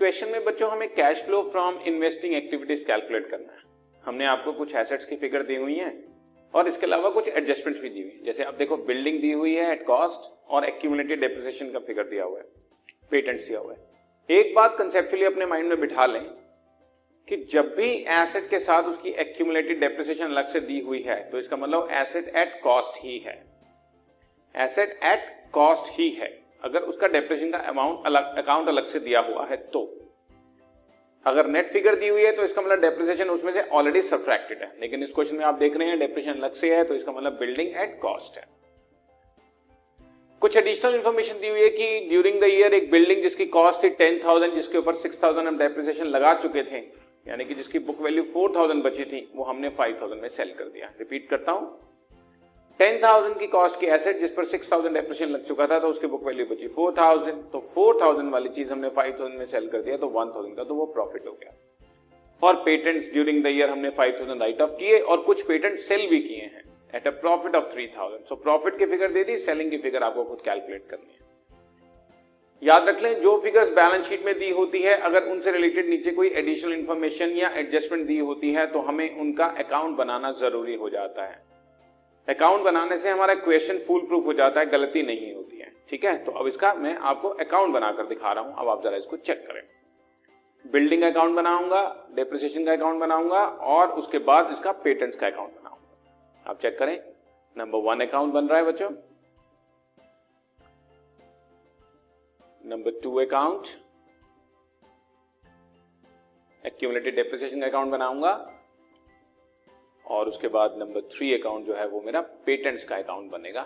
Question 0.00 0.28
में 0.28 0.44
बच्चों, 0.44 0.70
हमें 0.72 0.88
cash 0.94 1.22
flow 1.24 1.42
from 1.44 1.78
investing 1.86 2.34
activities 2.34 2.84
calculate 2.86 3.26
करना 3.30 3.52
है। 3.52 3.58
हमने 4.04 4.24
आपको 4.26 4.52
कुछ 4.52 4.74
एसेट्स 4.74 5.06
की 5.06 5.16
फिगर 5.16 5.42
दी 5.42 5.56
हुई 5.56 5.74
है 5.76 5.92
और 6.54 6.68
इसके 6.68 6.86
अलावा 6.86 7.10
कुछ 7.10 7.28
एडजस्टमेंट्स 7.28 7.80
भी 7.82 7.88
दी 7.88 8.02
हुई 8.02 8.10
है। 8.10 8.24
जैसे 8.24 8.44
आप 8.44 8.54
देखो 8.54 8.76
बिल्डिंग 8.86 9.20
दी 9.20 9.32
हुई 9.32 9.54
है 9.54 9.70
एट 9.72 9.84
कॉस्ट 9.86 10.30
और 10.48 10.64
एक्यूमुलेटेड 10.64 11.20
डेप्रिसिएशन 11.20 11.70
का 11.72 11.78
फिगर 11.78 12.08
दिया 12.08 12.24
हुआ 12.24 12.38
है 12.38 12.44
पेटेंट 13.10 13.40
दिया 13.40 13.58
हुआ 13.58 13.72
है। 13.72 14.38
एक 14.38 14.54
बात 14.54 14.78
कंसेप्चुअली 14.78 15.26
अपने 15.26 15.46
माइंड 15.46 15.68
में 15.68 15.80
बिठा 15.80 16.06
लें 16.06 16.22
कि 17.28 17.36
जब 17.52 17.74
भी 17.76 17.92
एसेट 18.14 18.48
के 18.50 18.60
साथ 18.60 18.88
उसकी 18.88 19.10
एक्यूमुलेटेड 19.20 19.80
डेप्रिसिएशन 19.80 20.24
अलग 20.26 20.46
से 20.46 20.60
दी 20.62 20.80
हुई 20.80 21.02
है 21.02 21.22
तो 21.30 21.38
इसका 21.38 21.56
मतलब 21.56 21.88
एसेट 21.92 22.36
एट 22.36 22.60
कॉस्ट 22.62 23.04
ही 23.04 23.18
है। 23.18 23.42
एसेट 24.54 24.98
एट 25.04 25.32
कॉस्ट 25.52 25.98
ही 25.98 26.10
है। 26.12 26.38
अगर 26.62 26.82
उसका 26.82 27.08
डेप्रिसिएशन 27.08 27.52
का 27.52 27.58
अमाउंट 27.70 28.06
अलग 28.06 28.36
अकाउंट 28.38 28.68
अलग 28.68 28.84
से 28.86 29.00
दिया 29.00 29.20
हुआ 29.22 29.46
है 29.46 29.56
तो। 29.68 29.82
अगर 31.26 31.46
नेट 31.48 31.68
फिगर 31.68 31.94
दी 31.96 32.08
हुई 32.08 32.22
है 32.22 32.32
तो 32.32 32.44
इसका 32.44 32.62
मतलब 32.62 32.80
डेप्रिसिएशन 32.80 33.30
उसमें 33.30 33.52
से 33.52 33.62
ऑलरेडी 33.62 34.02
सब्ट्रैक्टेड 34.02 34.62
है। 34.62 34.72
लेकिन 34.80 35.02
इस 35.02 35.12
क्वेश्चन 35.12 35.36
में 35.36 35.44
आप 35.44 35.54
देख 35.56 35.76
रहे 35.76 35.88
हैं 35.88 35.98
डेप्रिसिएशन 35.98 36.38
अलग 36.38 36.52
से 36.54 36.74
है 36.76 36.84
तो 36.84 36.94
इसका 36.94 37.12
मतलब 37.12 37.38
बिल्डिंग 37.40 37.76
एट 37.76 37.98
कॉस्ट 38.02 38.38
है। 38.38 38.44
कुछ 40.42 40.56
एडिशनल 40.56 40.94
इंफॉर्मेशन 40.94 41.40
दी 41.40 41.48
हुई 41.48 41.60
है 41.60 41.68
कि 41.70 42.08
ड्यूरिंग 42.08 42.40
द 42.40 42.44
ईयर 42.46 42.74
एक 42.74 42.90
बिल्डिंग 42.90 43.22
जिसकी 43.22 43.46
कॉस्ट 43.48 43.82
थी 43.82 43.88
टेन 43.96 44.20
थाउज़ेंड 44.24 44.54
जिसके 44.54 44.78
ऊपर 44.78 44.94
सिक्स 44.96 45.22
थाउज़ेंड 45.22 45.46
हम 45.46 45.58
डेप्रिसिएशन 45.58 46.06
लगा 46.06 46.32
चुके 46.34 46.62
थे, 46.62 46.78
यानी 47.26 47.44
कि 47.44 47.54
जिसकी 47.54 47.78
बुक 47.80 48.00
वैल्यू 48.02 48.22
फोर 48.24 48.54
थाउज़ेंड 48.56 48.82
बची 48.84 49.04
थी, 49.04 49.28
वो 49.34 49.44
हमने 49.44 49.68
फाइव 49.70 49.96
थाउज़ेंड 50.00 50.22
में 50.22 50.28
सेल 50.30 50.52
कर 50.58 50.64
दिया। 50.66 50.92
रिपीट 50.98 51.28
करता 51.30 51.52
हूँ। 51.52 51.68
टेन 52.80 52.98
थाउज़ेंड 52.98 53.34
की 53.38 53.46
कॉस्ट 53.46 53.78
की 53.80 53.86
एसेट 53.86 54.20
जिस 54.20 54.30
पर 54.30 54.44
सिक्स 54.50 54.70
थाउज़ेंड 54.72 54.94
डेप्रिसिएशन 54.94 55.32
लग 55.32 55.42
चुका 55.44 55.66
था 55.66 55.78
तो 55.78 55.88
उसकी 55.88 56.06
बुक 56.06 56.22
वैल्यू 56.26 56.44
बची 56.50 56.68
फोर 56.68 56.92
थाउज़ेंड 56.98 57.42
तो 57.52 57.58
फोर 57.64 57.98
थाउज़ेंड 58.02 58.30
वाली 58.32 58.48
चीज़ 58.50 58.70
हमने 58.72 58.88
फाइव 58.90 59.16
थाउज़ेंड 59.18 59.38
में 59.38 59.44
सेल 59.46 59.66
कर 59.68 59.82
दिया 59.82 59.96
तो 59.96 60.08
वन 60.10 60.30
थाउज़ेंड 60.36 60.56
का 60.56 60.64
तो 60.64 60.74
वो 60.74 60.86
प्रॉफिट 60.94 61.26
हो 61.26 61.32
गया। 61.32 61.52
और 62.42 62.54
पेटेंट्स 62.64 63.10
ड्यूरिंग 63.12 63.42
द 63.44 63.46
ईयर 63.48 63.70
हमने 63.70 63.90
फाइव 63.98 64.16
थाउज़ेंड 64.20 64.40
राइट 64.42 64.62
ऑफ़ 64.62 64.70
किए 64.78 64.98
और 65.00 65.20
कुछ 65.22 65.42
पेटेंट 65.48 65.76
सेल 65.78 66.06
भी 66.10 66.20
किए 66.20 66.44
हैं 66.44 66.62
at 66.94 67.06
a 67.06 67.10
profit 67.18 67.56
of 67.56 67.68
three 67.72 67.86
thousand 67.98 68.24
so 68.26 68.36
profit 68.38 68.78
की 68.78 68.86
फिगर 68.86 69.12
दे 69.12 69.24
दी 69.24 69.36
सेलिंग 69.40 69.70
की 69.70 69.78
फिगर 69.78 70.02
आपको 70.02 70.24
खुद 70.24 70.40
कैलकुलेट 70.44 70.86
करनी 70.90 71.12
है। 71.12 71.28
याद 72.62 72.88
रख 72.88 73.02
लें, 73.02 73.20
जो 73.20 73.36
फिगर्स 73.40 73.70
बैलेंस 73.74 74.08
शीट 74.08 74.24
में 74.26 74.38
दी 74.38 74.50
होती 74.52 74.82
है, 74.82 74.96
अगर 74.96 75.30
उनसे 75.32 75.52
रिलेटेड 75.52 75.88
नीचे 75.88 76.10
कोई 76.12 76.28
एडिशनल 76.36 76.72
इन्फॉर्मेशन 76.72 77.36
या 77.36 77.52
एडजस्टमेंट 77.56 78.06
दी 78.06 78.18
होती 78.20 78.52
है 78.52 78.66
तो 78.72 78.80
हमें 78.88 79.18
उनका 79.18 79.54
अकाउंट 79.58 79.96
बनाना 79.98 80.32
ज़रूरी 80.40 80.74
हो 80.76 80.90
जाता 80.90 81.26
है। 81.26 81.49
अकाउंट 82.28 82.62
बनाने 82.64 82.98
से 82.98 83.10
हमारा 83.10 83.34
क्वेश्चन 83.34 83.78
फुल 83.78 84.00
प्रूफ 84.00 84.26
हो 84.26 84.32
जाता 84.32 84.60
है, 84.60 84.66
गलती 84.66 85.02
नहीं 85.02 85.34
होती 85.34 85.58
है। 85.58 85.72
ठीक 85.88 86.04
है? 86.04 86.16
तो 86.24 86.32
अब 86.32 86.46
इसका 86.46 86.72
मैं 86.74 86.94
आपको 86.96 87.28
अकाउंट 87.28 87.74
बनाकर 87.74 88.06
दिखा 88.06 88.32
रहा 88.32 88.44
हूँ। 88.44 88.54
अब 88.56 88.68
आप 88.68 88.82
जरा 88.84 88.96
इसको 88.96 89.16
चेक 89.16 89.46
करें। 89.46 89.62
बिल्डिंग 90.64 91.02
अकाउंट 91.02 91.36
बनाऊँगा 91.36 91.82
डेप्रिसिएशन 92.14 92.64
का 92.64 92.72
अकाउंट 92.72 93.00
बनाऊँगा 93.00 93.44
और 93.74 93.88
उसके 93.88 94.18
बाद 94.18 94.52
इसका 94.52 94.72
पेटेंट्स 94.72 95.16
का 95.16 95.26
अकाउंट 95.26 95.50
बनाऊँगा। 95.50 96.50
आप 96.50 96.58
चेक 96.58 96.78
करें। 96.78 96.98
नंबर 97.56 97.78
वन 97.78 98.00
अकाउंट 98.00 98.32
बन 98.32 98.48
रहा 98.48 98.58
है 98.58 98.64
बच्चों। 98.64 98.90
Number 102.64 103.00
two 103.02 103.14
account 103.16 103.68
accumulated 106.64 107.16
depreciation 107.16 107.60
का 107.60 107.66
अकाउंट 107.66 107.90
बनाऊँगा। 107.90 108.32
और 110.10 110.28
उसके 110.28 110.48
बाद 110.48 110.76
नंबर 110.78 111.00
थ्री 111.12 111.32
अकाउंट 111.34 111.66
जो 111.66 111.74
है 111.74 111.86
वो 111.88 112.00
मेरा 112.00 112.20
पेटेंट्स 112.46 112.84
का 112.84 112.96
अकाउंट 112.96 113.30
बनेगा। 113.30 113.62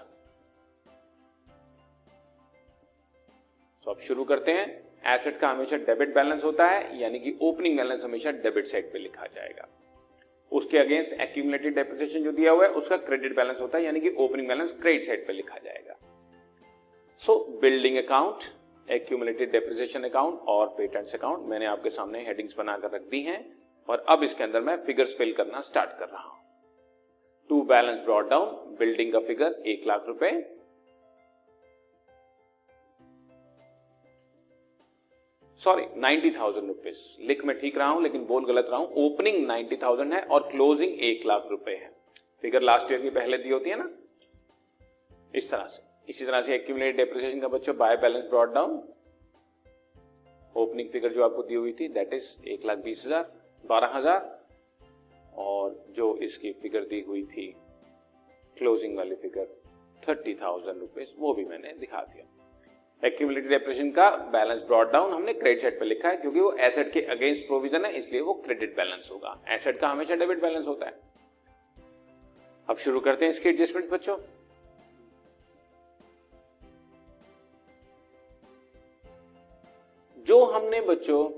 तो 3.86 3.90
अब 3.90 3.98
शुरू 3.98 4.24
करते 4.24 4.52
हैं। 4.52 4.66
एसेट 5.06 5.36
का 5.36 5.48
हमेशा 5.48 5.76
डेबिट 5.78 6.14
बैलेंस 6.14 6.44
होता 6.44 6.66
है, 6.66 7.00
यानी 7.00 7.18
कि 7.18 7.36
ओपनिंग 7.42 7.76
बैलेंस 7.76 8.04
हमेशा 8.04 8.30
डेबिट 8.30 8.66
साइड 8.66 8.92
पे 8.92 8.98
लिखा 8.98 9.26
जाएगा। 9.26 9.68
उसके 10.52 10.78
अगेंस्ट 10.78 11.20
एक्यूमुलेटेड 11.20 11.74
डेप्रिसिएशन 11.74 12.24
जो 12.24 12.32
दिया 12.32 12.52
हुआ 12.52 12.64
है, 12.64 12.70
उसका 12.72 12.96
क्रेडिट 12.98 13.34
बैलेंस 13.36 13.60
होता 13.60 13.78
है, 13.78 13.84
यानी 13.84 14.00
कि 14.00 14.10
ओपनिंग 14.18 14.48
बैलेंस 14.48 14.72
क्रेडिट 14.72 15.02
साइड 15.02 15.26
पे 15.26 15.32
लिखा 15.32 15.58
जाएगा। 15.64 15.96
So 17.22 17.38
building 17.60 17.96
account 17.96 18.44
accumulated 18.88 19.52
depreciation 19.52 20.04
account 20.04 20.40
और 20.48 20.66
पेटेंट्स 20.68 21.14
अकाउंट 21.14 21.48
मैंने 21.48 21.66
आपके 21.66 21.90
सामने 21.90 22.24
हेडिंग्स 22.26 22.58
बनाकर 22.58 22.90
रख 22.90 23.02
दी 23.10 23.22
हैं 23.22 23.44
और 23.88 24.04
अब 24.08 24.22
इसके 24.22 24.44
अंदर 24.44 24.60
मैं 24.60 24.76
फिगर्स 24.76 25.16
फिल 25.18 25.32
करना 25.32 25.60
स्टार्ट 25.60 25.98
कर 25.98 26.08
रहा 26.08 26.22
हूँ। 26.22 26.43
To 27.50 27.62
balance 27.64 28.00
brought 28.00 28.28
down, 28.30 28.76
building 28.78 29.12
का 29.12 29.20
फिगर, 29.20 29.62
एक 29.66 29.86
लाख 29.86 30.04
रुपए। 30.08 30.30
सॉरी 35.60 35.84
नाइन्टी 35.96 36.30
थाउज़ेंड 36.30 36.66
रुपीज़ 36.68 36.98
लिख 37.20 37.44
में 37.44 37.58
ठीक 37.58 37.76
रहा 37.78 37.88
हूँ, 37.88 38.02
लेकिन 38.02 38.24
बोल 38.26 38.44
गलत 38.46 38.66
रहा 38.70 38.78
हूँ। 38.78 38.92
ओपनिंग 39.04 39.46
नाइन्टी 39.46 39.76
थाउज़ेंड 39.82 40.14
है 40.14 40.22
और 40.22 40.48
क्लोजिंग 40.48 40.98
एक 41.02 41.26
लाख 41.26 41.46
रुपए 41.50 41.74
है। 41.74 41.92
फिगर 42.44 42.62
लास्ट 42.62 42.92
ईयर 42.92 43.00
की 43.02 43.10
पहले 43.10 43.38
दी 43.38 43.50
होती 43.50 43.70
है 43.70 43.76
ना? 43.78 43.88
इस 45.34 45.50
तरह 45.50 45.66
से। 45.66 45.82
इसी 46.08 46.24
तरह 46.26 46.42
से 46.42 46.54
एक्यूमुलेटेड 46.54 46.96
डेप्रिसिएशन 46.96 47.40
का 47.40 47.48
बच्चों 47.48 47.76
by 47.76 47.96
balance 47.96 48.24
brought 48.24 48.52
down 48.54 48.82
opening 50.56 50.88
figure 50.90 51.12
जो 51.12 51.24
आपको 51.24 51.42
दी 51.42 51.54
हुई 51.54 51.72
थी 51.72 51.88
दैट 51.90 52.12
इज़ 52.14 52.26
एक 52.48 52.66
लाख 52.66 52.78
बीस 52.80 53.04
हज़ार, 53.06 53.30
बारह 53.64 53.96
हज़ार। 53.96 54.33
और 55.36 55.84
जो 55.90 56.14
इसकी 56.22 56.52
फिगर 56.52 56.84
दी 56.84 57.00
हुई 57.00 57.22
थी 57.26 57.46
क्लोजिंग 58.56 58.96
वाली 58.96 59.14
फिगर 59.14 59.46
थर्टी 60.02 60.34
थाउज़ेंड 60.34 60.80
रुपीज़ 60.80 61.12
वो 61.18 61.34
भी 61.34 61.44
मैंने 61.44 61.72
दिखा 61.80 62.00
दिया। 62.04 62.24
डेप्रेशन 63.02 63.90
का 63.90 64.08
बैलेंस 64.32 64.62
ब्रॉड 64.62 64.90
डाउन 64.92 65.12
हमने 65.12 65.32
क्रेडिट 65.32 65.60
साइड 65.62 65.78
पर 65.80 65.86
लिखा 65.86 66.08
है, 66.08 66.16
क्योंकि 66.16 66.40
वो 66.40 66.52
एसेट 66.60 66.92
के 66.92 67.00
अगेंस्ट 67.12 67.46
प्रोविज़न 67.46 67.84
है, 67.84 67.92
इसलिए 67.92 68.20
वो 68.20 68.34
क्रेडिट 68.34 68.76
बैलेंस 68.76 69.08
होगा। 69.12 69.40
एसेट 69.48 69.78
का 69.78 69.88
हमेशा 69.88 70.14
डेबिट 70.14 70.40
बैलेंस 70.42 70.66
होता 70.66 70.86
है। 70.86 71.00
अब 72.68 72.76
शुरू 72.76 73.00
करते 73.00 73.24
हैं 73.24 73.32
इसके 73.32 73.48
एडजस्टमेंट 73.48 73.90
बच्चों। 73.90 74.16
जो 80.16 80.44
हमने, 80.44 80.80
बच्चों 80.80 81.30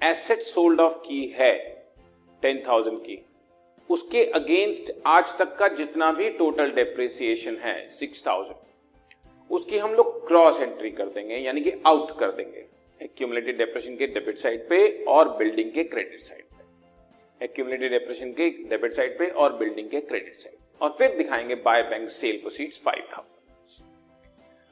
एसेट 0.00 0.40
सोल्ड 0.42 0.80
ऑफ़ 0.80 0.96
की 0.98 1.24
है 1.34 1.52
टेन 2.42 2.62
थाउज़ेंड 2.68 2.98
की 3.00 3.16
उसके 3.92 4.24
अगेंस्ट 4.32 4.92
आज 5.06 5.36
तक 5.38 5.56
का 5.56 5.68
जितना 5.76 6.10
भी 6.12 6.28
टोटल 6.32 6.70
डेप्रिसिएशन 6.72 7.56
है 7.62 7.74
सिक्स 7.90 8.26
थाउज़ेंड 8.26 9.50
उसकी 9.50 9.78
हम 9.78 9.94
लोग 9.94 10.26
क्रॉस 10.28 10.60
एंट्री 10.60 10.90
कर 10.90 11.06
देंगे, 11.06 11.36
यानी 11.36 11.60
कि 11.60 11.72
आउट 11.86 12.18
कर 12.18 12.30
देंगे। 12.30 12.64
एक्यूमुलेटेड 13.00 13.58
डेप्रेशन 13.58 13.96
के 13.96 14.06
डेबिट 14.08 14.38
साइड 14.38 14.68
पे 14.68 15.04
और 15.08 15.28
बिल्डिंग 15.38 15.70
के 15.72 15.84
क्रेडिट 15.84 16.20
साइड 16.20 16.44
पे। 16.44 17.44
एक्यूमुलेटेड 17.44 17.90
डेप्रेशन 17.92 18.32
के 18.32 18.48
डेबिट 18.70 18.92
साइड 18.92 19.18
पे 19.18 19.28
और 19.28 19.56
बिल्डिंग 19.56 19.90
के 19.90 20.00
क्रेडिट 20.02 20.36
साइड 20.36 20.56
और 20.80 20.94
फिर 20.98 21.16
दिखाएँगे 21.16 21.54
by 21.64 21.82
bank 21.90 22.08
sale 22.10 22.36
proceeds 22.36 22.80
five 22.84 23.08
thousand 23.12 23.40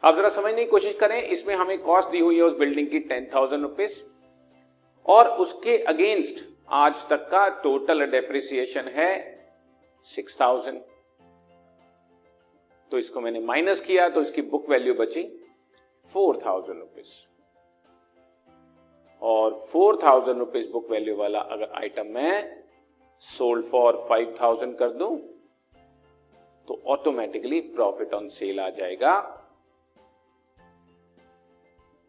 अब 0.02 0.16
जरा 0.16 0.28
समझने 0.30 0.64
की 0.64 0.70
कोशिश 0.70 0.94
करें, 1.00 1.22
इसमें 1.22 1.54
हमें 1.54 1.78
कॉस्ट 1.80 2.10
दी 2.10 2.18
हुई 2.18 2.36
है 2.36 2.42
उस 2.42 2.56
बिल्डिंग 2.58 2.88
की 2.90 2.98
टेन 3.00 3.28
थाउज़ेंड 3.34 3.62
रुपीज़ 3.62 4.00
और 5.06 5.28
उसके 5.38 5.76
अगेंस्ट 5.88 6.44
आज 6.72 7.04
तक 7.08 7.26
का 7.30 7.48
टोटल 7.62 8.04
डेप्रिसिएशन 8.06 8.88
है 8.94 9.12
सिक्स 10.08 10.40
थाउज़ेंड 10.40 10.80
तो 12.92 12.98
इसको 12.98 13.20
मैंने 13.20 13.40
माइनस 13.40 13.80
किया 13.80 14.08
तो 14.08 14.20
इसकी 14.22 14.42
बुक 14.52 14.68
वैल्यू 14.70 14.94
बची 14.94 15.22
फोर 16.10 16.38
थाउज़ेंड 16.46 16.78
रुपीज़ 16.78 17.08
और 19.22 19.54
four 19.72 19.98
thousand 20.02 20.38
rupees 20.38 20.70
book 20.72 20.90
value 20.90 21.16
वाला 21.16 21.40
अगर 21.56 21.72
आइटम 21.78 22.12
मैं 22.14 22.62
सोल्ड 23.22 23.64
फॉर 23.64 23.96
फाइव 24.08 24.34
थाउज़ेंड 24.40 24.76
कर 24.78 24.92
दूँ 24.92 25.16
तो 26.68 26.80
ऑटोमेटिकली 26.86 27.60
प्रॉफिट 27.76 28.14
ऑन 28.14 28.28
सेल 28.28 28.60
आ 28.60 28.68
जाएगा 28.78 29.16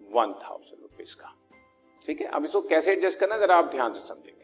वन 0.01 0.33
थाउज़ेंड 0.43 0.81
रुपीज़ 0.81 1.15
का। 1.15 1.33
ठीक 2.07 2.21
है? 2.21 2.27
अब 2.27 2.45
इसको 2.45 2.61
कैसे 2.61 2.91
एडजस्ट 2.93 3.19
करना 3.19 3.37
जरा 3.37 3.55
आप 3.55 3.71
ध्यान 3.71 3.93
से 3.93 3.99
समझेंगे। 3.99 4.40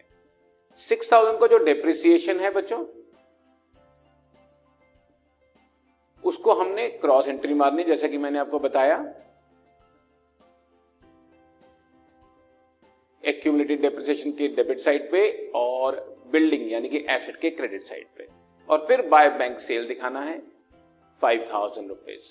सिक्स 0.80 1.12
थाउज़ेंड 1.12 1.40
का 1.40 1.48
जो 1.48 1.58
डेप्रिसिएशन 1.60 2.40
है 2.40 2.52
बच्चों, 2.54 2.84
उसको 6.24 6.54
हमने 6.54 6.88
क्रॉस 6.92 7.28
एंट्री 7.28 7.54
मारनी, 7.54 7.84
जैसा 7.84 8.08
कि 8.08 8.18
मैंने 8.18 8.40
आपको 8.40 8.60
बताया। 8.60 8.98
एक्यूमुलेटेड 13.24 13.82
डेप्रिसिएशन 13.82 14.32
के 14.32 14.48
डेबिट 14.56 14.80
साइड 14.80 15.12
पे 15.12 15.52
और 15.56 15.96
बिल्डिंग 16.32 16.72
यानी 16.72 16.90
कि 16.90 17.06
एसेट 17.10 17.36
के 17.38 17.50
क्रेडिट 17.52 17.84
साइड 17.84 18.06
पे। 18.18 18.28
और 18.70 18.86
फिर 18.88 19.02
बाय 19.08 19.30
बैंक 19.40 19.60
सेल 19.60 19.88
दिखाना 19.88 20.22
है 20.22 20.42
फाइव 21.22 21.46
थाउज़ेंड 21.52 21.90
रुपीज़ 21.90 22.24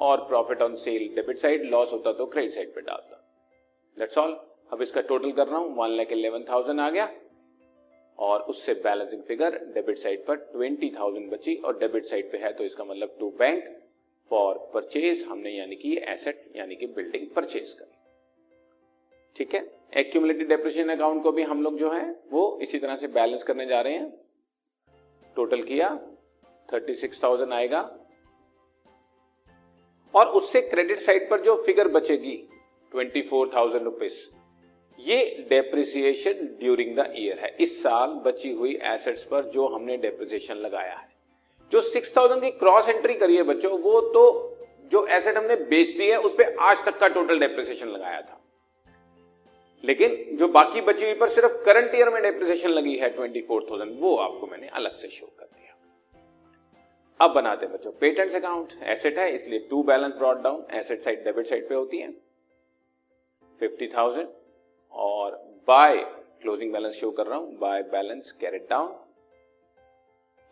और 0.00 0.26
profit 0.28 0.62
on 0.62 0.74
sale 0.76 1.14
debit 1.14 1.38
side 1.38 1.64
loss 1.70 1.92
होता 1.92 2.12
तो 2.12 2.26
क्रेडिट 2.26 2.52
साइड 2.52 2.74
पे 2.74 2.80
डालता 2.80 3.22
दैट्स 3.96 4.18
ऑल 4.18 4.36
अब 4.72 4.82
इसका 4.82 5.00
टोटल 5.02 5.32
कर 5.32 5.46
रहा 5.46 5.58
हूँ 5.58 5.76
वन 5.76 5.90
लैख 5.90 6.12
इलेवन 6.12 6.44
थाउज़ेंड 6.48 6.80
आ 6.80 6.88
गया। 6.90 7.08
और 8.18 8.40
उससे 8.42 8.74
बैलेंसिंग 8.74 9.22
फिगर 9.22 9.58
डेबिट 9.74 9.98
साइड 9.98 10.24
पर 10.26 10.36
ट्वेंटी 10.52 10.90
थाउज़ेंड 10.90 11.30
बची 11.32 11.54
और 11.56 11.78
डेबिट 11.78 12.04
साइड 12.04 12.30
पे 12.32 12.38
है 12.38 12.52
तो 12.52 12.64
इसका 12.64 12.84
मतलब 12.84 13.16
टू 13.20 13.30
बैंक 13.38 13.64
फॉर 14.30 14.58
परचेज 14.74 15.24
हमने 15.24 15.50
यानी 15.50 15.76
कि 15.76 15.96
एसेट 16.08 16.52
यानी 16.56 16.76
कि 16.76 16.86
बिल्डिंग 16.86 17.26
परचेज 17.36 17.72
करी। 17.72 17.94
ठीक 19.36 19.54
है? 19.54 19.60
एक्यूमुलेटेड 19.96 20.48
डेप्रिसिएशन 20.48 20.90
अकाउंट 20.90 21.22
को 21.22 21.32
भी 21.32 21.42
हम 21.42 21.62
लोग 21.62 21.76
जो 21.78 21.90
है, 21.92 22.10
वो 22.32 22.58
इसी 22.62 22.78
तरह 22.78 22.96
से 22.96 23.08
बैलेंस 23.08 23.42
करने 23.44 23.66
जा 23.66 23.80
रहे 23.80 23.94
हैं। 23.94 24.10
टोटल 25.36 25.62
किया 25.62 25.88
थर्टी 26.68 26.94
सिक्स 26.94 27.22
थाउज़ेंड 27.22 27.52
आएगा। 27.52 27.80
और 30.14 30.26
उससे 30.32 30.60
क्रेडिट 30.62 30.98
साइड 30.98 31.28
पर 31.30 31.40
जो 31.42 31.56
फिगर 31.62 31.88
बचेगी 31.90 32.36
ट्वेंटी 32.92 33.22
फोर 33.22 33.50
थाउज़ेंड 33.54 33.84
रुपीज़ 33.84 34.18
ये 34.98 35.46
डेप्रिसिएशन 35.50 36.46
ड्यूरिंग 36.60 36.96
द 36.96 37.12
ईयर 37.16 37.38
है। 37.38 37.54
इस 37.60 37.82
साल 37.82 38.10
बची 38.24 38.52
हुई 38.52 38.74
एसेट्स 38.84 39.24
पर 39.24 39.50
जो 39.50 39.66
हमने 39.66 39.96
डेप्रिसिएशन 39.98 40.54
लगाया 40.56 40.94
है। 40.94 41.08
जो 41.72 41.80
सिक्स 41.82 42.16
थाउज़ेंड 42.16 42.42
की 42.42 42.50
क्रॉस 42.52 42.88
एंट्री 42.88 43.14
करी 43.14 43.36
है 43.36 43.42
बच्चों, 43.44 43.78
वो 43.80 44.00
तो 44.10 44.52
जो 44.92 45.06
एसेट 45.08 45.36
हमने 45.36 45.56
बेच 45.66 45.90
दी 45.90 46.06
है, 46.06 46.16
उस 46.18 46.34
पर 46.34 46.56
आज 46.60 46.84
तक 46.84 46.98
का 46.98 47.08
टोटल 47.10 47.40
डेप्रिसिएशन 47.40 47.88
लगाया 47.88 48.20
था। 48.20 48.40
लेकिन 49.84 50.36
जो 50.36 50.48
बाकी 50.50 50.80
बची 50.80 51.04
हुई 51.04 51.14
पर 51.14 51.28
सिर्फ़ 51.28 51.52
करंट 51.64 51.94
ईयर 51.94 52.10
में 52.10 52.22
डेप्रिसिएशन 52.22 52.70
लगी 52.70 52.94
है 52.96 53.08
ट्वेंटी 53.10 53.40
फोर 53.42 53.66
थाउज़ेंड 53.70 53.98
वो 54.00 54.14
आपको 54.18 54.46
मैंने 54.46 54.66
अलग 54.68 54.94
से 54.96 55.08
शो 55.10 55.26
कर 55.28 55.44
दिया। 55.46 55.74
अब 57.20 57.34
बनाते 57.34 57.66
बच्चों 57.66 57.90
पेटेंट्स 57.92 58.34
अकाउंट 58.34 58.72
एसेट 58.84 59.18
है, 59.18 59.30
इसलिए 59.34 59.58
to 59.70 59.82
balance 59.82 60.12
brought 60.14 60.42
down 60.42 60.64
asset 60.74 61.00
side 61.00 61.24
debit 61.24 61.46
side 61.46 61.68
पे 61.68 61.74
होती 61.74 61.98
है। 61.98 62.10
फिफ्टी 63.60 63.86
थाउज़ेंड 63.88 64.26
और 64.96 65.34
बाय 65.68 65.96
क्लोजिंग 66.42 66.72
बैलेंस 66.72 66.94
शो 66.94 67.10
कर 67.10 67.26
रहा 67.26 67.38
हूँ 67.38 67.58
by 67.58 67.82
balance 67.92 68.32
carried 68.40 68.68
down 68.70 68.94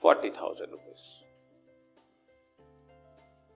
forty 0.02 0.30
thousand 0.30 0.70
rupees 0.70 1.12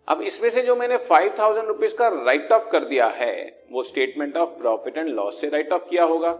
अब 0.08 0.20
इसमें 0.22 0.48
से 0.50 0.62
जो 0.62 0.74
मैंने 0.76 0.96
फाइव 0.98 1.34
थाउज़ेंड 1.38 1.66
रुपीज़ 1.68 1.94
का 1.96 2.08
राइट 2.08 2.52
ऑफ़ 2.52 2.68
कर 2.72 2.84
दिया 2.84 3.06
है, 3.08 3.34
वो 3.72 3.82
statement 3.82 4.36
of 4.36 4.50
profit 4.58 4.98
and 4.98 5.08
loss 5.08 5.40
से 5.40 5.48
राइट 5.48 5.72
ऑफ़ 5.72 5.88
किया 5.88 6.04
होगा। 6.04 6.32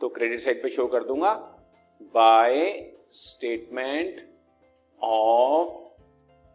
तो 0.00 0.08
क्रेडिट 0.08 0.40
साइड 0.40 0.62
पे 0.62 0.68
शो 0.68 0.86
कर 0.86 1.04
दूँगा 1.04 1.32
by 2.14 2.68
statement 3.12 4.20
of 5.00 5.70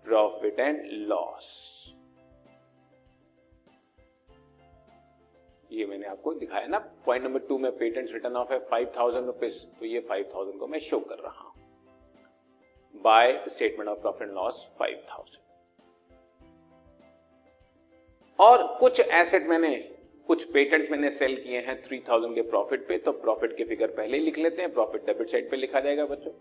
profit 0.05 0.59
and 0.59 0.81
loss 1.09 1.47
ये 5.75 5.85
मैंने 5.85 6.05
आपको 6.07 6.33
दिखाया। 6.33 6.67
ना 6.67 6.79
पॉइंट 7.05 7.23
नंबर 7.23 7.39
टू 7.47 7.57
में 7.57 7.71
पेटेंट 7.77 8.11
रिटर्न 8.13 8.35
ऑफ़ 8.35 8.53
है 8.53 8.59
फाइव 8.67 8.91
थाउज़ेंड 8.97 9.25
रुपीज़ 9.25 9.55
तो 9.79 9.85
ये 9.85 9.99
फाइव 10.09 10.29
थाउज़ेंड 10.35 10.59
को 10.59 10.67
मैं 10.67 10.79
शो 10.81 10.99
कर 11.01 11.19
रहा 11.19 11.39
हूँ। 11.39 11.53
By 12.95 13.43
statement 13.47 13.89
of 13.89 13.99
profit 14.01 14.29
loss 14.29 14.69
five 14.79 15.03
thousand 15.09 15.43
और 18.39 18.65
कुछ 18.79 18.99
एसेट 18.99 19.47
मैंने, 19.47 19.75
कुछ 20.27 20.43
पेटेंट्स 20.53 20.89
मैंने 20.91 21.09
सेल 21.11 21.35
किए 21.35 21.59
हैं 21.61 21.81
थ्री 21.81 21.99
थाउज़ेंड 22.09 22.33
के 22.35 22.41
प्रॉफिट 22.43 22.87
पे। 22.87 22.97
तो 22.97 23.11
प्रॉफिट 23.13 23.55
के 23.57 23.63
फिगर 23.63 23.91
पहले 23.91 24.17
ही 24.17 24.23
लिख 24.23 24.37
लेते 24.37 24.61
हैं। 24.61 24.73
प्रॉफिट 24.73 25.05
डेबिट 25.05 25.29
साइड 25.29 25.49
पे 25.51 25.57
लिखा 25.57 25.79
जाएगा 25.79 26.05
बच्चों। 26.05 26.31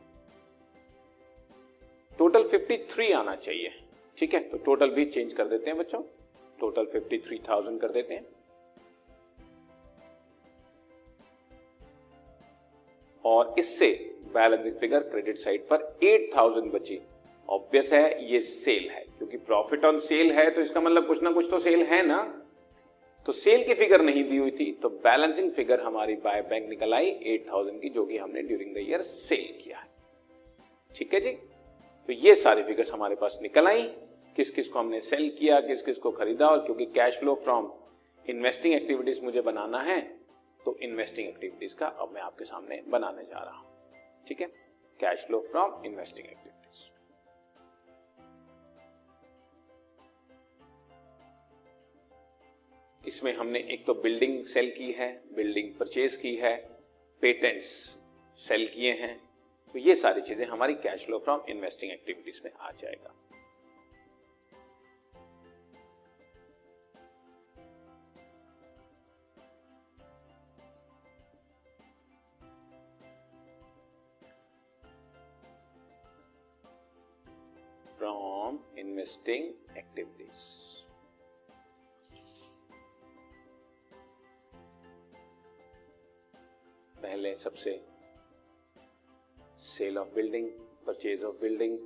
टोटल 2.18 2.48
फिफ्टी 2.48 2.76
थ्री 2.90 3.10
आना 3.12 3.34
चाहिए। 3.36 3.72
ठीक 4.18 4.34
है? 4.34 4.40
तो 4.40 4.58
टोटल 4.58 4.90
भी 4.90 5.04
चेंज 5.06 5.32
कर 5.32 5.44
देते 5.44 5.70
हैं 5.70 5.78
बच्चों। 5.78 6.02
टोटल 6.58 6.86
फिफ्टी 6.86 7.18
थ्री 7.18 7.38
थाउज़ेंड 7.48 7.80
कर 7.80 7.92
देते 7.92 8.14
हैं। 8.14 8.26
और 13.24 13.54
इससे 13.58 13.88
बैलेंसिंग 14.34 14.74
फिगर 14.74 15.00
क्रेडिट 15.00 15.38
साइड 15.38 15.66
पर 15.68 15.82
8000 16.04 16.70
बची। 16.70 17.00
ऑब्वियस 17.48 17.92
है, 17.92 18.32
ये 18.32 18.40
सेल 18.40 18.88
है, 18.90 19.04
क्योंकि 19.18 19.36
प्रॉफिट 19.38 19.84
ऑन 19.84 19.98
सेल 20.00 20.30
है 20.32 20.50
तो 20.50 20.60
इसका 20.60 20.80
मतलब 20.80 21.06
कुछ 21.06 21.22
ना 21.22 21.30
कुछ 21.30 21.50
तो 21.50 21.60
सेल 21.60 21.82
है 21.82 22.06
ना। 22.06 22.22
तो 23.26 23.32
सेल 23.32 23.62
की 23.64 23.74
फिगर 23.74 24.02
नहीं 24.02 24.24
दी 24.24 24.36
हुई 24.36 24.50
थी 24.50 24.70
तो 24.82 24.88
बैलेंसिंग 24.88 25.50
फिगर 25.52 25.80
हमारी 25.80 26.14
बाय 26.14 26.40
बैंक 26.42 26.68
निकल 26.68 26.94
आई 26.94 27.10
8000 27.10 27.80
की, 27.80 27.88
जो 27.88 28.04
कि 28.04 28.18
हमने 28.18 28.42
ड्यूरिंग 28.42 28.74
द 28.74 28.78
ईयर 28.80 29.00
सेल 29.00 29.52
किया 29.64 29.78
है। 29.78 29.86
ठीक 30.90 31.14
है 31.14 31.20
जी? 31.20 31.30
तो 31.30 32.12
ये 32.12 32.34
सारी 32.34 32.62
फिगर्स 32.62 32.92
हमारे 32.92 33.14
पास 33.14 33.38
निकल 33.42 33.66
आई। 33.66 33.82
किस 34.36 34.50
किस 34.50 34.68
को 34.68 34.78
हमने 34.78 35.00
सेल 35.00 35.28
किया, 35.38 35.60
किस 35.60 35.82
किस 35.82 35.98
को 35.98 36.10
खरीदा, 36.10 36.48
और 36.48 36.64
क्योंकि 36.64 36.84
cash 36.86 37.18
flow 37.18 37.34
from 37.34 37.70
investing 38.26 38.74
activities 38.74 39.20
मुझे 39.22 39.40
बनाना 39.40 39.78
है 39.78 40.00
तो 40.66 40.76
इन्वेस्टिंग 40.82 41.28
एक्टिविटीज़ 41.28 41.76
का 41.76 41.86
अब 41.86 42.12
मैं 42.14 42.20
आपके 42.22 42.44
सामने 42.44 42.82
बनाने 42.88 43.24
जा 43.24 43.38
रहा 43.38 43.56
हूँ। 43.56 43.66
ठीक 44.28 44.40
है? 44.40 44.46
Cash 45.00 45.24
flow 45.26 45.40
from 45.50 45.84
investing 45.86 46.28
activities 46.28 46.52
इसमें 53.04 53.32
हमने 53.32 53.58
एक 53.72 53.84
तो 53.86 53.94
बिल्डिंग 53.94 54.42
सेल 54.44 54.70
की 54.70 54.90
है 54.92 55.08
बिल्डिंग 55.34 55.74
परचेज 55.74 56.16
की 56.16 56.34
है 56.36 56.56
पेटेंट्स 57.22 57.66
सेल 58.38 58.66
किए 58.66 58.92
हैं। 58.92 59.16
तो 59.74 59.78
ये 59.78 59.94
सारी 59.94 60.20
चीज़ें 60.20 60.44
हमारी 60.46 60.74
cash 60.74 61.04
flow 61.06 61.18
from 61.18 61.40
investing 61.48 61.92
activities 61.92 62.40
में 62.44 62.50
आ 62.52 62.70
जाएगा। 62.70 63.14
From 78.04 78.56
investing 78.76 79.44
activities. 79.80 80.40
पहले 86.96 87.34
सबसे 87.36 87.72
sale 89.58 89.98
of 89.98 90.08
building 90.14 90.48
purchase 90.86 91.24
of 91.24 91.36
building 91.40 91.78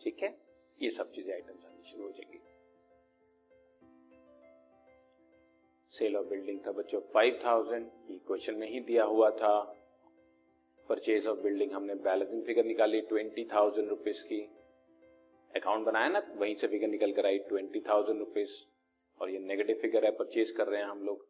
ठीक 0.00 0.22
है? 0.22 0.34
ये 0.78 0.90
सब 0.90 1.10
चीज़ें 1.12 1.32
आइटम्स 1.34 1.64
आनी 1.64 1.90
शुरू 1.90 2.04
हो 2.04 2.10
जाएँगी। 2.10 2.40
सेल 5.92 6.16
ऑफ़ 6.16 6.26
बिल्डिंग 6.28 6.60
था 6.66 6.72
बच्चों 6.72 7.00
फाइव 7.14 7.38
थाउज़ेंड 7.44 7.90
ये 8.10 8.18
क्वेश्चन 8.26 8.54
में 8.54 8.68
ही 8.70 8.80
दिया 8.88 9.04
हुआ 9.04 9.30
था। 9.42 9.52
परचेज 10.88 11.26
ऑफ़ 11.26 11.38
बिल्डिंग 11.40 11.72
हमने 11.72 11.94
बैलेंसिंग 12.08 12.42
फिगर 12.44 12.64
निकाली 12.64 13.00
ट्वेंटी 13.12 13.44
थाउज़ेंड 13.52 13.88
रुपीज़ 13.88 14.24
की। 14.24 14.40
अकाउंट 15.54 15.86
बनाया 15.86 16.08
ना, 16.08 16.22
वहीं 16.36 16.54
से 16.54 16.66
फिगर 16.68 16.88
निकल 16.88 17.12
कर 17.12 17.26
आई 17.26 17.38
ट्वेंटी 17.48 17.80
थाउज़ेंड 17.88 18.18
रुपीज़ 18.18 18.50
और 19.20 19.30
ये 19.30 19.38
नेगेटिव 19.40 19.76
फिगर 19.82 20.04
है 20.04 20.10
परचेज 20.12 20.50
कर 20.50 20.66
रहे 20.68 20.80
हैं 20.80 20.88
हम 20.88 21.02
लोग। 21.04 21.26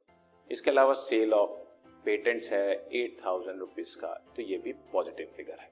इसके 0.51 0.71
अलावा 0.71 0.95
सेल 1.01 1.33
ऑफ़ 1.35 1.59
पेटेंट्स 2.05 2.53
है 2.53 2.73
एट 2.95 3.17
थाउज़ेंड 3.25 3.59
रुपीज़ 3.61 3.97
का 3.99 4.13
तो 4.37 4.43
ये 4.43 4.59
भी 4.59 4.73
पॉजिटिव 4.93 5.33
फिगर 5.37 5.59
है। 5.61 5.71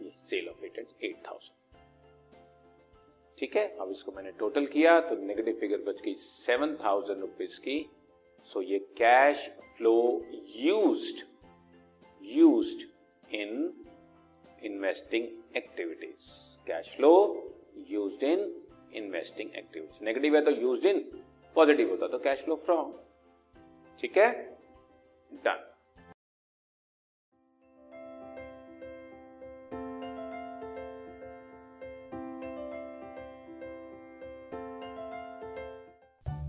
ये 0.00 0.12
sale 0.30 0.48
of 0.48 0.60
patents 0.60 0.94
eight 1.04 1.22
thousand 1.26 1.60
ठीक 3.38 3.56
है, 3.56 3.66
अब 3.76 3.90
इसको 3.90 4.12
मैंने 4.12 4.30
टोटल 4.38 4.66
किया 4.68 5.00
तो 5.00 5.16
नेगेटिव 5.18 5.56
फिगर 5.60 5.82
बच 5.82 6.00
गई 6.02 6.14
सेवन 6.16 6.74
थाउज़ेंड 6.84 7.20
रुपीज़ 7.20 7.58
की। 7.60 7.84
सो 8.48 8.62
ये 8.62 8.78
cash 8.98 9.48
flow 9.76 9.94
used 10.56 11.24
used 12.22 12.86
investing 14.82 15.26
activities 15.56 16.24
cash 16.66 16.88
flow 16.96 17.10
use 17.90 18.24
in 18.24 18.40
investing 18.92 19.50
activities 19.56 20.04
negative 20.04 20.36
है 20.36 20.40
तो 20.44 20.50
यूज़ 20.50 20.86
इन 20.88 20.98
पॉजिटिव 21.56 21.90
होता 21.90 22.08
तो 22.08 22.18
कैश 22.18 22.42
फ्लो 22.44 22.56
फ्रॉम 22.64 22.92
ठीक 23.98 24.18
है? 24.18 24.30
Done 25.44 25.71